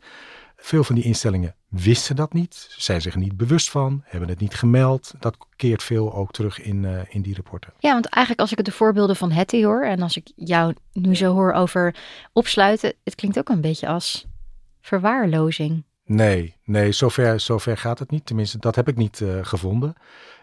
Veel 0.57 0.83
van 0.83 0.95
die 0.95 1.03
instellingen 1.03 1.55
wisten 1.67 2.15
dat 2.15 2.33
niet, 2.33 2.67
zijn 2.77 3.01
zich 3.01 3.15
niet 3.15 3.37
bewust 3.37 3.69
van, 3.69 4.01
hebben 4.05 4.29
het 4.29 4.39
niet 4.39 4.55
gemeld. 4.55 5.13
Dat 5.19 5.37
keert 5.55 5.83
veel 5.83 6.13
ook 6.13 6.31
terug 6.31 6.61
in, 6.61 6.83
uh, 6.83 6.99
in 7.09 7.21
die 7.21 7.35
rapporten. 7.35 7.73
Ja, 7.79 7.91
want 7.91 8.05
eigenlijk 8.05 8.39
als 8.41 8.51
ik 8.51 8.57
het 8.57 8.65
de 8.65 8.71
voorbeelden 8.71 9.15
van 9.15 9.31
Hetty 9.31 9.63
hoor 9.63 9.85
en 9.85 10.01
als 10.01 10.17
ik 10.17 10.31
jou 10.35 10.73
nu 10.93 11.15
zo 11.15 11.33
hoor 11.33 11.53
over 11.53 11.95
opsluiten, 12.33 12.93
het 13.03 13.15
klinkt 13.15 13.39
ook 13.39 13.49
een 13.49 13.61
beetje 13.61 13.87
als 13.87 14.25
verwaarlozing. 14.81 15.83
Nee, 16.07 16.55
nee, 16.63 16.91
zover, 16.91 17.39
zover 17.39 17.77
gaat 17.77 17.99
het 17.99 18.11
niet. 18.11 18.25
Tenminste, 18.25 18.57
dat 18.57 18.75
heb 18.75 18.87
ik 18.87 18.95
niet 18.95 19.19
uh, 19.19 19.39
gevonden. 19.41 19.95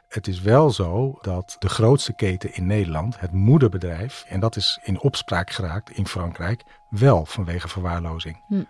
Het 0.09 0.27
is 0.27 0.41
wel 0.41 0.71
zo 0.71 1.19
dat 1.21 1.57
de 1.59 1.69
grootste 1.69 2.15
keten 2.15 2.55
in 2.55 2.67
Nederland, 2.67 3.21
het 3.21 3.33
moederbedrijf, 3.33 4.25
en 4.29 4.41
dat 4.41 4.57
is 4.57 4.81
in 4.83 5.01
opspraak 5.01 5.51
geraakt 5.51 5.91
in 5.91 6.07
Frankrijk, 6.07 6.63
wel 6.91 7.27
vanwege 7.27 7.69
verwaarlozing. 7.69 8.41
Hm. 8.49 8.63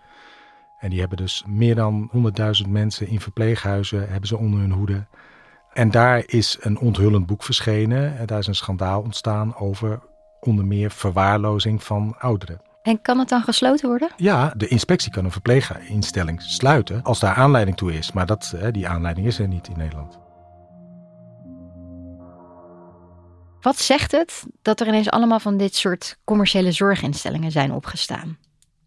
En 0.79 0.89
die 0.89 0.99
hebben 0.99 1.17
dus 1.17 1.43
meer 1.47 1.75
dan 1.75 2.11
100.000 2.65 2.69
mensen 2.69 3.07
in 3.07 3.19
verpleeghuizen 3.19 4.09
hebben 4.09 4.27
ze 4.27 4.37
onder 4.37 4.59
hun 4.59 4.71
hoede. 4.71 5.05
En 5.73 5.91
daar 5.91 6.23
is 6.25 6.57
een 6.59 6.79
onthullend 6.79 7.25
boek 7.25 7.43
verschenen. 7.43 8.17
En 8.17 8.25
daar 8.25 8.39
is 8.39 8.47
een 8.47 8.55
schandaal 8.55 9.01
ontstaan 9.01 9.55
over 9.55 9.99
onder 10.39 10.65
meer 10.65 10.91
verwaarlozing 10.91 11.83
van 11.83 12.15
ouderen. 12.19 12.61
En 12.85 13.01
kan 13.01 13.19
het 13.19 13.29
dan 13.29 13.41
gesloten 13.41 13.89
worden? 13.89 14.09
Ja, 14.15 14.53
de 14.57 14.67
inspectie 14.67 15.11
kan 15.11 15.25
een 15.25 15.31
verpleeginstelling 15.31 16.41
sluiten 16.41 17.03
als 17.03 17.19
daar 17.19 17.35
aanleiding 17.35 17.77
toe 17.77 17.93
is. 17.93 18.11
Maar 18.11 18.25
dat, 18.25 18.55
die 18.71 18.87
aanleiding 18.87 19.27
is 19.27 19.39
er 19.39 19.47
niet 19.47 19.67
in 19.67 19.77
Nederland. 19.77 20.19
Wat 23.61 23.77
zegt 23.77 24.11
het 24.11 24.45
dat 24.61 24.79
er 24.79 24.87
ineens 24.87 25.09
allemaal 25.09 25.39
van 25.39 25.57
dit 25.57 25.75
soort 25.75 26.17
commerciële 26.23 26.71
zorginstellingen 26.71 27.51
zijn 27.51 27.71
opgestaan? 27.71 28.37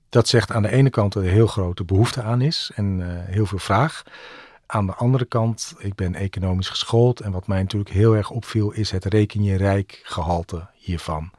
Dat 0.08 0.28
zegt 0.28 0.52
aan 0.52 0.62
de 0.62 0.70
ene 0.70 0.90
kant 0.90 1.12
dat 1.12 1.22
er 1.22 1.30
heel 1.30 1.46
grote 1.46 1.84
behoefte 1.84 2.22
aan 2.22 2.40
is 2.40 2.70
en 2.74 2.98
uh, 2.98 3.06
heel 3.10 3.46
veel 3.46 3.58
vraag. 3.58 4.02
Aan 4.66 4.86
de 4.86 4.94
andere 4.94 5.24
kant, 5.24 5.74
ik 5.78 5.94
ben 5.94 6.14
economisch 6.14 6.68
geschoold 6.68 7.20
en 7.20 7.32
wat 7.32 7.46
mij 7.46 7.60
natuurlijk 7.60 7.90
heel 7.90 8.16
erg 8.16 8.30
opviel 8.30 8.70
is 8.70 8.90
het 8.90 9.04
reken 9.04 9.42
je 9.42 9.56
rijk 9.56 10.00
gehalte 10.02 10.66
hiervan. 10.74 11.30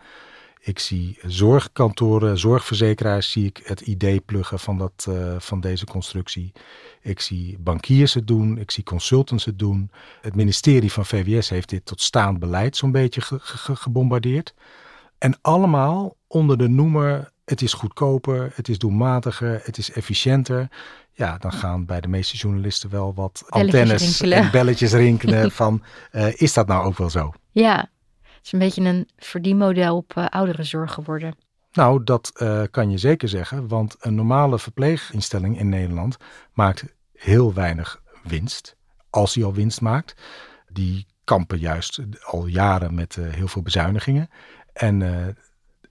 Ik 0.62 0.80
zie 0.80 1.18
zorgkantoren, 1.22 2.38
zorgverzekeraars, 2.38 3.32
zie 3.32 3.46
ik 3.46 3.62
het 3.63 3.82
idee 3.82 4.20
pluggen 4.20 4.60
van, 4.60 4.78
dat, 4.78 5.06
uh, 5.10 5.36
van 5.38 5.60
deze 5.60 5.86
constructie. 5.86 6.51
Ik 7.01 7.20
zie 7.20 7.58
bankiers 7.60 8.13
het 8.13 8.28
doen, 8.28 8.58
ik 8.58 8.72
zie 8.72 8.84
consultants 8.84 9.46
het 9.46 9.60
doen. 9.60 9.92
Het 10.22 10.36
ministerie 10.36 10.92
van 10.92 11.06
VWS 11.06 11.50
heeft 11.50 11.70
dit 11.70 11.86
tot 11.86 12.01
staand 12.01 12.39
beleid 12.39 12.78
zo'n 12.78 12.92
beetje 12.92 13.22
ge 13.22 13.39
ge 13.39 13.75
gebombardeerd. 13.75 14.54
En 15.18 15.38
allemaal 15.42 16.16
onder 16.28 16.58
de 16.58 16.68
noemer: 16.68 17.32
het 17.46 17.62
is 17.62 17.74
goedkoper, 17.74 18.51
het 18.54 18.70
is 18.70 18.78
doelmatiger, 18.78 19.62
het 19.63 19.78
is 19.78 19.92
efficiënter. 19.92 20.68
Ja, 21.12 21.38
dan 21.38 21.51
gaan 21.51 21.86
bij 21.86 22.01
de 22.01 22.08
meeste 22.08 22.38
journalisten 22.38 22.89
wel 22.89 23.13
wat 23.13 23.44
belletjes 23.50 23.80
antennes 23.80 24.01
rinkelen. 24.01 24.38
en 24.38 24.51
belletjes 24.51 24.94
rinkelen 24.94 25.51
van: 25.62 25.84
uh, 26.12 26.42
is 26.42 26.54
dat 26.54 26.68
nou 26.68 26.86
ook 26.86 26.98
wel 26.98 27.10
zo? 27.10 27.34
Ja, 27.51 27.89
het 28.39 28.46
is 28.46 28.51
een 28.51 28.60
beetje 28.60 28.84
een 28.84 29.10
verdienmodel 29.17 29.96
op 29.96 30.13
uh, 30.17 30.25
ouderenzorg 30.25 30.93
geworden. 30.93 31.36
Nou, 31.72 32.03
dat 32.03 32.31
uh, 32.38 32.63
kan 32.72 32.91
je 32.91 32.98
zeker 32.98 33.29
zeggen, 33.29 33.67
want 33.67 33.96
een 34.00 34.15
normale 34.15 34.60
verpleeginstelling 34.60 35.60
in 35.60 35.69
Nederland 35.69 36.17
maakt 36.53 36.86
heel 37.13 37.53
weinig 37.53 38.01
winst. 38.24 38.75
Als 39.10 39.34
die 39.34 39.46
al 39.46 39.53
winst 39.53 39.81
maakt. 39.81 40.15
Die 40.72 41.05
kampen 41.24 41.60
juist 41.60 42.00
al 42.22 42.46
jaren 42.46 42.96
met 42.96 43.15
uh, 43.15 43.29
heel 43.29 43.48
veel 43.48 43.62
bezuinigingen. 43.62 44.29
En 44.74 45.00
uh, 45.00 45.27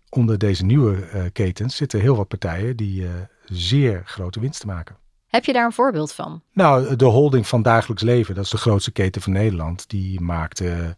onder 0.09 0.39
deze 0.39 0.65
nieuwe 0.65 1.31
ketens 1.33 1.77
zitten 1.77 2.01
heel 2.01 2.17
wat 2.17 2.29
partijen 2.29 2.77
die 2.77 3.07
zeer 3.45 4.03
grote 4.05 4.41
winsten 4.41 4.69
maken. 4.69 4.97
Heb 5.27 5.45
je 5.45 5.53
daar 5.53 5.65
een 5.65 5.73
voorbeeld 5.73 6.13
van? 6.13 6.43
Nou, 6.53 6.97
de 6.97 7.05
holding 7.05 7.47
van 7.47 7.63
dagelijks 7.63 8.03
leven, 8.03 8.35
dat 8.35 8.45
is 8.45 8.51
de 8.51 8.57
grootste 8.57 8.93
keten 8.93 9.23
van 9.23 9.33
Nederland. 9.33 9.89
Die 9.89 10.21
maakte 10.21 10.97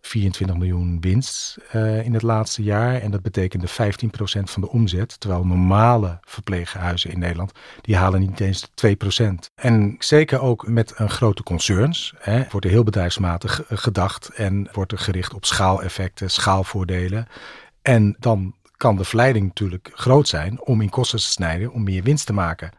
24 0.00 0.56
miljoen 0.56 1.00
winst 1.00 1.58
uh, 1.74 2.04
in 2.04 2.14
het 2.14 2.22
laatste 2.22 2.62
jaar. 2.62 3.00
En 3.00 3.10
dat 3.10 3.22
betekende 3.22 3.68
15% 3.68 3.72
van 4.42 4.62
de 4.62 4.70
omzet. 4.70 5.20
Terwijl 5.20 5.46
normale 5.46 6.18
verpleeghuizen 6.22 7.10
in 7.10 7.18
Nederland, 7.18 7.52
die 7.80 7.96
halen 7.96 8.20
niet 8.20 8.40
eens 8.40 8.68
2%. 9.20 9.24
En 9.54 9.96
zeker 9.98 10.40
ook 10.40 10.68
met 10.68 10.92
een 10.96 11.10
grote 11.10 11.42
concerns, 11.42 12.14
hè, 12.18 12.44
wordt 12.50 12.66
er 12.66 12.72
heel 12.72 12.84
bedrijfsmatig 12.84 13.62
gedacht. 13.68 14.28
En 14.28 14.68
wordt 14.72 14.92
er 14.92 14.98
gericht 14.98 15.34
op 15.34 15.44
schaaleffecten, 15.44 16.30
schaalvoordelen. 16.30 17.26
En 17.82 18.16
dan 18.18 18.54
kan 18.76 18.96
de 18.96 19.04
verleiding 19.04 19.46
natuurlijk 19.46 19.90
groot 19.94 20.28
zijn 20.28 20.60
om 20.64 20.80
in 20.80 20.90
kosten 20.90 21.18
te 21.18 21.24
snijden, 21.24 21.72
om 21.72 21.82
meer 21.82 22.02
winst 22.02 22.26
te 22.26 22.32
maken. 22.32 22.70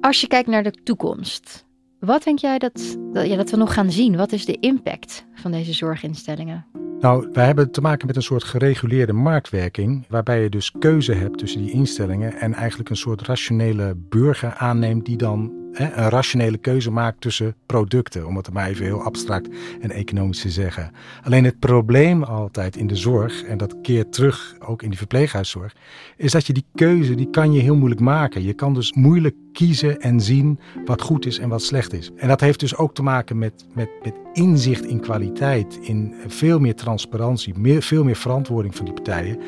Als 0.00 0.20
je 0.20 0.26
kijkt 0.26 0.48
naar 0.48 0.62
de 0.62 0.82
toekomst, 0.82 1.66
wat 2.00 2.22
denk 2.22 2.38
jij 2.38 2.58
dat, 2.58 2.98
dat, 3.12 3.28
dat 3.28 3.50
we 3.50 3.56
nog 3.56 3.74
gaan 3.74 3.92
zien? 3.92 4.16
Wat 4.16 4.32
is 4.32 4.44
de 4.44 4.56
impact 4.60 5.26
van 5.34 5.50
deze 5.50 5.72
zorginstellingen? 5.72 6.66
Nou, 7.00 7.28
wij 7.32 7.46
hebben 7.46 7.70
te 7.70 7.80
maken 7.80 8.06
met 8.06 8.16
een 8.16 8.22
soort 8.22 8.44
gereguleerde 8.44 9.12
marktwerking, 9.12 10.04
waarbij 10.08 10.42
je 10.42 10.48
dus 10.48 10.72
keuze 10.78 11.12
hebt 11.12 11.38
tussen 11.38 11.62
die 11.62 11.70
instellingen 11.70 12.34
en 12.34 12.54
eigenlijk 12.54 12.90
een 12.90 12.96
soort 12.96 13.22
rationele 13.22 13.94
burger 13.96 14.54
aanneemt 14.54 15.04
die 15.04 15.16
dan 15.16 15.52
een 15.78 16.08
rationele 16.08 16.58
keuze 16.58 16.90
maakt 16.90 17.20
tussen 17.20 17.54
producten, 17.66 18.26
om 18.26 18.36
het 18.36 18.52
maar 18.52 18.68
even 18.68 18.84
heel 18.84 19.02
abstract 19.02 19.48
en 19.80 19.90
economisch 19.90 20.40
te 20.40 20.50
zeggen. 20.50 20.90
Alleen 21.22 21.44
het 21.44 21.58
probleem 21.58 22.22
altijd 22.22 22.76
in 22.76 22.86
de 22.86 22.96
zorg, 22.96 23.42
en 23.42 23.58
dat 23.58 23.80
keert 23.82 24.12
terug 24.12 24.56
ook 24.58 24.82
in 24.82 24.88
die 24.88 24.98
verpleeghuiszorg, 24.98 25.74
is 26.16 26.32
dat 26.32 26.46
je 26.46 26.52
die 26.52 26.64
keuze, 26.74 27.14
die 27.14 27.30
kan 27.30 27.52
je 27.52 27.60
heel 27.60 27.76
moeilijk 27.76 28.00
maken. 28.00 28.42
Je 28.42 28.52
kan 28.52 28.74
dus 28.74 28.92
moeilijk 28.92 29.34
kiezen 29.52 30.00
en 30.00 30.20
zien 30.20 30.58
wat 30.84 31.02
goed 31.02 31.26
is 31.26 31.38
en 31.38 31.48
wat 31.48 31.62
slecht 31.62 31.92
is. 31.92 32.10
En 32.16 32.28
dat 32.28 32.40
heeft 32.40 32.60
dus 32.60 32.76
ook 32.76 32.94
te 32.94 33.02
maken 33.02 33.38
met, 33.38 33.66
met, 33.74 33.88
met 34.02 34.14
inzicht 34.32 34.84
in 34.84 35.00
kwaliteit, 35.00 35.78
in 35.82 36.14
veel 36.26 36.58
meer 36.58 36.74
transparantie, 36.74 37.58
meer, 37.58 37.82
veel 37.82 38.04
meer 38.04 38.16
verantwoording 38.16 38.76
van 38.76 38.84
die 38.84 38.94
partijen. 38.94 39.38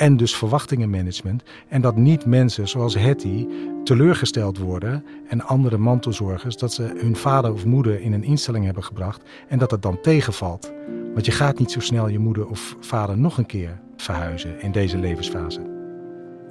En 0.00 0.16
dus 0.16 0.36
verwachtingenmanagement. 0.36 1.42
En 1.68 1.80
dat 1.80 1.96
niet 1.96 2.26
mensen 2.26 2.68
zoals 2.68 2.94
Hetty 2.94 3.46
teleurgesteld 3.84 4.58
worden 4.58 5.04
en 5.28 5.46
andere 5.46 5.78
mantelzorgers 5.78 6.56
dat 6.56 6.72
ze 6.72 6.82
hun 6.96 7.16
vader 7.16 7.52
of 7.52 7.64
moeder 7.64 8.00
in 8.00 8.12
een 8.12 8.24
instelling 8.24 8.64
hebben 8.64 8.84
gebracht 8.84 9.22
en 9.48 9.58
dat 9.58 9.70
het 9.70 9.82
dan 9.82 10.00
tegenvalt. 10.00 10.72
Want 11.12 11.26
je 11.26 11.32
gaat 11.32 11.58
niet 11.58 11.70
zo 11.70 11.80
snel 11.80 12.08
je 12.08 12.18
moeder 12.18 12.48
of 12.48 12.76
vader 12.80 13.18
nog 13.18 13.38
een 13.38 13.46
keer 13.46 13.80
verhuizen 13.96 14.60
in 14.60 14.72
deze 14.72 14.98
levensfase. 14.98 15.60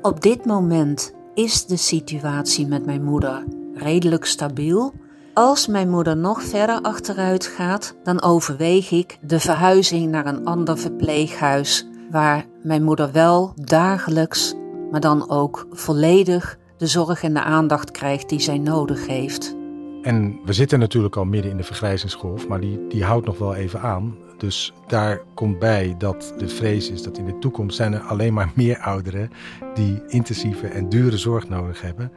Op 0.01 0.21
dit 0.21 0.45
moment 0.45 1.13
is 1.33 1.65
de 1.65 1.77
situatie 1.77 2.67
met 2.67 2.85
mijn 2.85 3.03
moeder 3.03 3.43
redelijk 3.73 4.25
stabiel. 4.25 4.93
Als 5.33 5.67
mijn 5.67 5.89
moeder 5.89 6.17
nog 6.17 6.43
verder 6.43 6.81
achteruit 6.81 7.45
gaat, 7.45 7.95
dan 8.03 8.21
overweeg 8.21 8.91
ik 8.91 9.17
de 9.21 9.39
verhuizing 9.39 10.11
naar 10.11 10.25
een 10.25 10.45
ander 10.45 10.77
verpleeghuis 10.77 11.87
waar 12.09 12.45
mijn 12.63 12.83
moeder 12.83 13.11
wel 13.11 13.53
dagelijks, 13.55 14.55
maar 14.91 14.99
dan 14.99 15.29
ook 15.29 15.67
volledig 15.71 16.57
de 16.77 16.87
zorg 16.87 17.23
en 17.23 17.33
de 17.33 17.43
aandacht 17.43 17.91
krijgt 17.91 18.29
die 18.29 18.39
zij 18.39 18.57
nodig 18.57 19.07
heeft. 19.07 19.57
En 20.01 20.39
we 20.45 20.53
zitten 20.53 20.79
natuurlijk 20.79 21.15
al 21.15 21.25
midden 21.25 21.51
in 21.51 21.57
de 21.57 21.63
vergrijzingsgolf, 21.63 22.47
maar 22.47 22.59
die, 22.59 22.87
die 22.87 23.03
houdt 23.03 23.25
nog 23.25 23.37
wel 23.37 23.55
even 23.55 23.81
aan. 23.81 24.17
Dus 24.37 24.73
daar 24.87 25.21
komt 25.33 25.59
bij 25.59 25.95
dat 25.97 26.33
de 26.37 26.47
vrees 26.47 26.89
is 26.89 27.03
dat 27.03 27.17
in 27.17 27.25
de 27.25 27.37
toekomst 27.37 27.75
zijn 27.75 27.93
er 27.93 28.01
alleen 28.01 28.33
maar 28.33 28.51
meer 28.55 28.79
ouderen 28.79 29.29
die 29.73 30.01
intensieve 30.07 30.67
en 30.67 30.89
dure 30.89 31.17
zorg 31.17 31.49
nodig 31.49 31.81
hebben. 31.81 32.11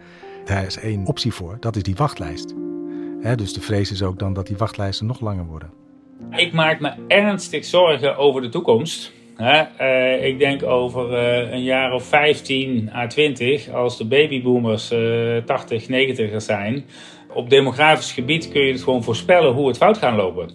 Daar 0.45 0.65
is 0.65 0.77
één 0.77 1.07
optie 1.07 1.33
voor, 1.33 1.57
dat 1.61 1.77
is 1.77 1.83
die 1.83 1.97
wachtlijst. 1.97 2.55
dus 3.37 3.53
de 3.53 3.61
vrees 3.61 3.91
is 3.91 4.03
ook 4.03 4.19
dan 4.19 4.33
dat 4.33 4.47
die 4.47 4.57
wachtlijsten 4.57 5.07
nog 5.07 5.21
langer 5.21 5.45
worden. 5.45 5.71
Ik 6.31 6.53
maak 6.53 6.81
me 6.81 6.93
ernstig 7.09 7.65
zorgen 7.65 8.17
over 8.17 8.43
de 8.43 8.49
toekomst. 8.49 9.13
Uh, 9.43 10.25
ik 10.25 10.39
denk 10.39 10.63
over 10.63 11.11
uh, 11.11 11.53
een 11.53 11.63
jaar 11.63 11.93
of 11.93 12.05
15 12.05 12.91
à 12.95 13.07
20, 13.07 13.71
als 13.71 13.99
de 13.99 14.07
babyboomers 14.07 14.93
uh, 14.93 15.37
80, 15.45 15.89
90 15.89 16.43
zijn. 16.43 16.85
Op 17.35 17.51
demografisch 17.51 18.13
gebied 18.13 18.49
kun 18.49 18.63
je 18.63 18.73
het 18.73 18.83
gewoon 18.83 19.03
voorspellen 19.03 19.53
hoe 19.53 19.69
het 19.69 19.77
fout 19.77 19.99
gaat 19.99 20.17
lopen. 20.17 20.51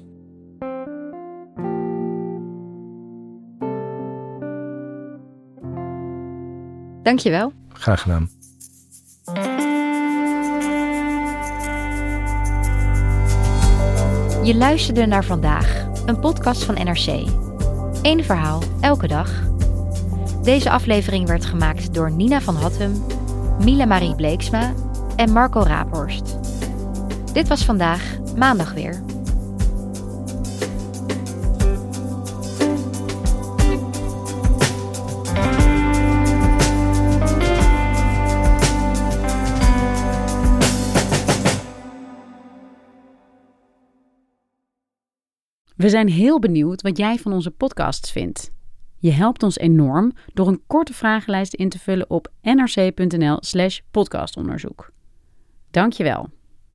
Dankjewel. 7.04 7.52
Graag 7.74 8.02
gedaan. 8.02 8.30
Je 14.44 14.56
luisterde 14.56 15.06
naar 15.06 15.24
vandaag, 15.24 15.88
een 16.06 16.20
podcast 16.20 16.64
van 16.64 16.76
NRC. 16.76 17.47
Eén 18.08 18.24
verhaal, 18.24 18.62
elke 18.80 19.08
dag. 19.08 19.32
Deze 20.44 20.70
aflevering 20.70 21.28
werd 21.28 21.46
gemaakt 21.46 21.94
door 21.94 22.12
Nina 22.12 22.42
van 22.42 22.56
Hattem, 22.56 23.06
Mila 23.64 23.86
Marie 23.86 24.16
Bleeksma 24.16 24.74
en 25.16 25.32
Marco 25.32 25.60
Raaphorst. 25.60 26.38
Dit 27.34 27.48
was 27.48 27.66
vandaag, 27.66 28.18
maandag 28.38 28.74
weer. 28.74 29.04
We 45.88 45.94
zijn 45.94 46.10
heel 46.10 46.40
benieuwd 46.40 46.82
wat 46.82 46.98
jij 46.98 47.18
van 47.18 47.34
onze 47.34 47.52
podcasts 47.52 48.12
vindt. 48.12 48.52
Je 48.98 49.12
helpt 49.12 49.44
ons 49.44 49.58
enorm 49.58 50.14
door 50.34 50.48
een 50.48 50.62
korte 50.68 50.94
vragenlijst 50.94 51.54
in 51.54 51.70
te 51.70 51.80
vullen 51.80 52.10
op 52.10 52.32
nrc.nl/slash 52.42 53.80
podcastonderzoek. 53.92 54.92
Dankjewel. 55.72 56.30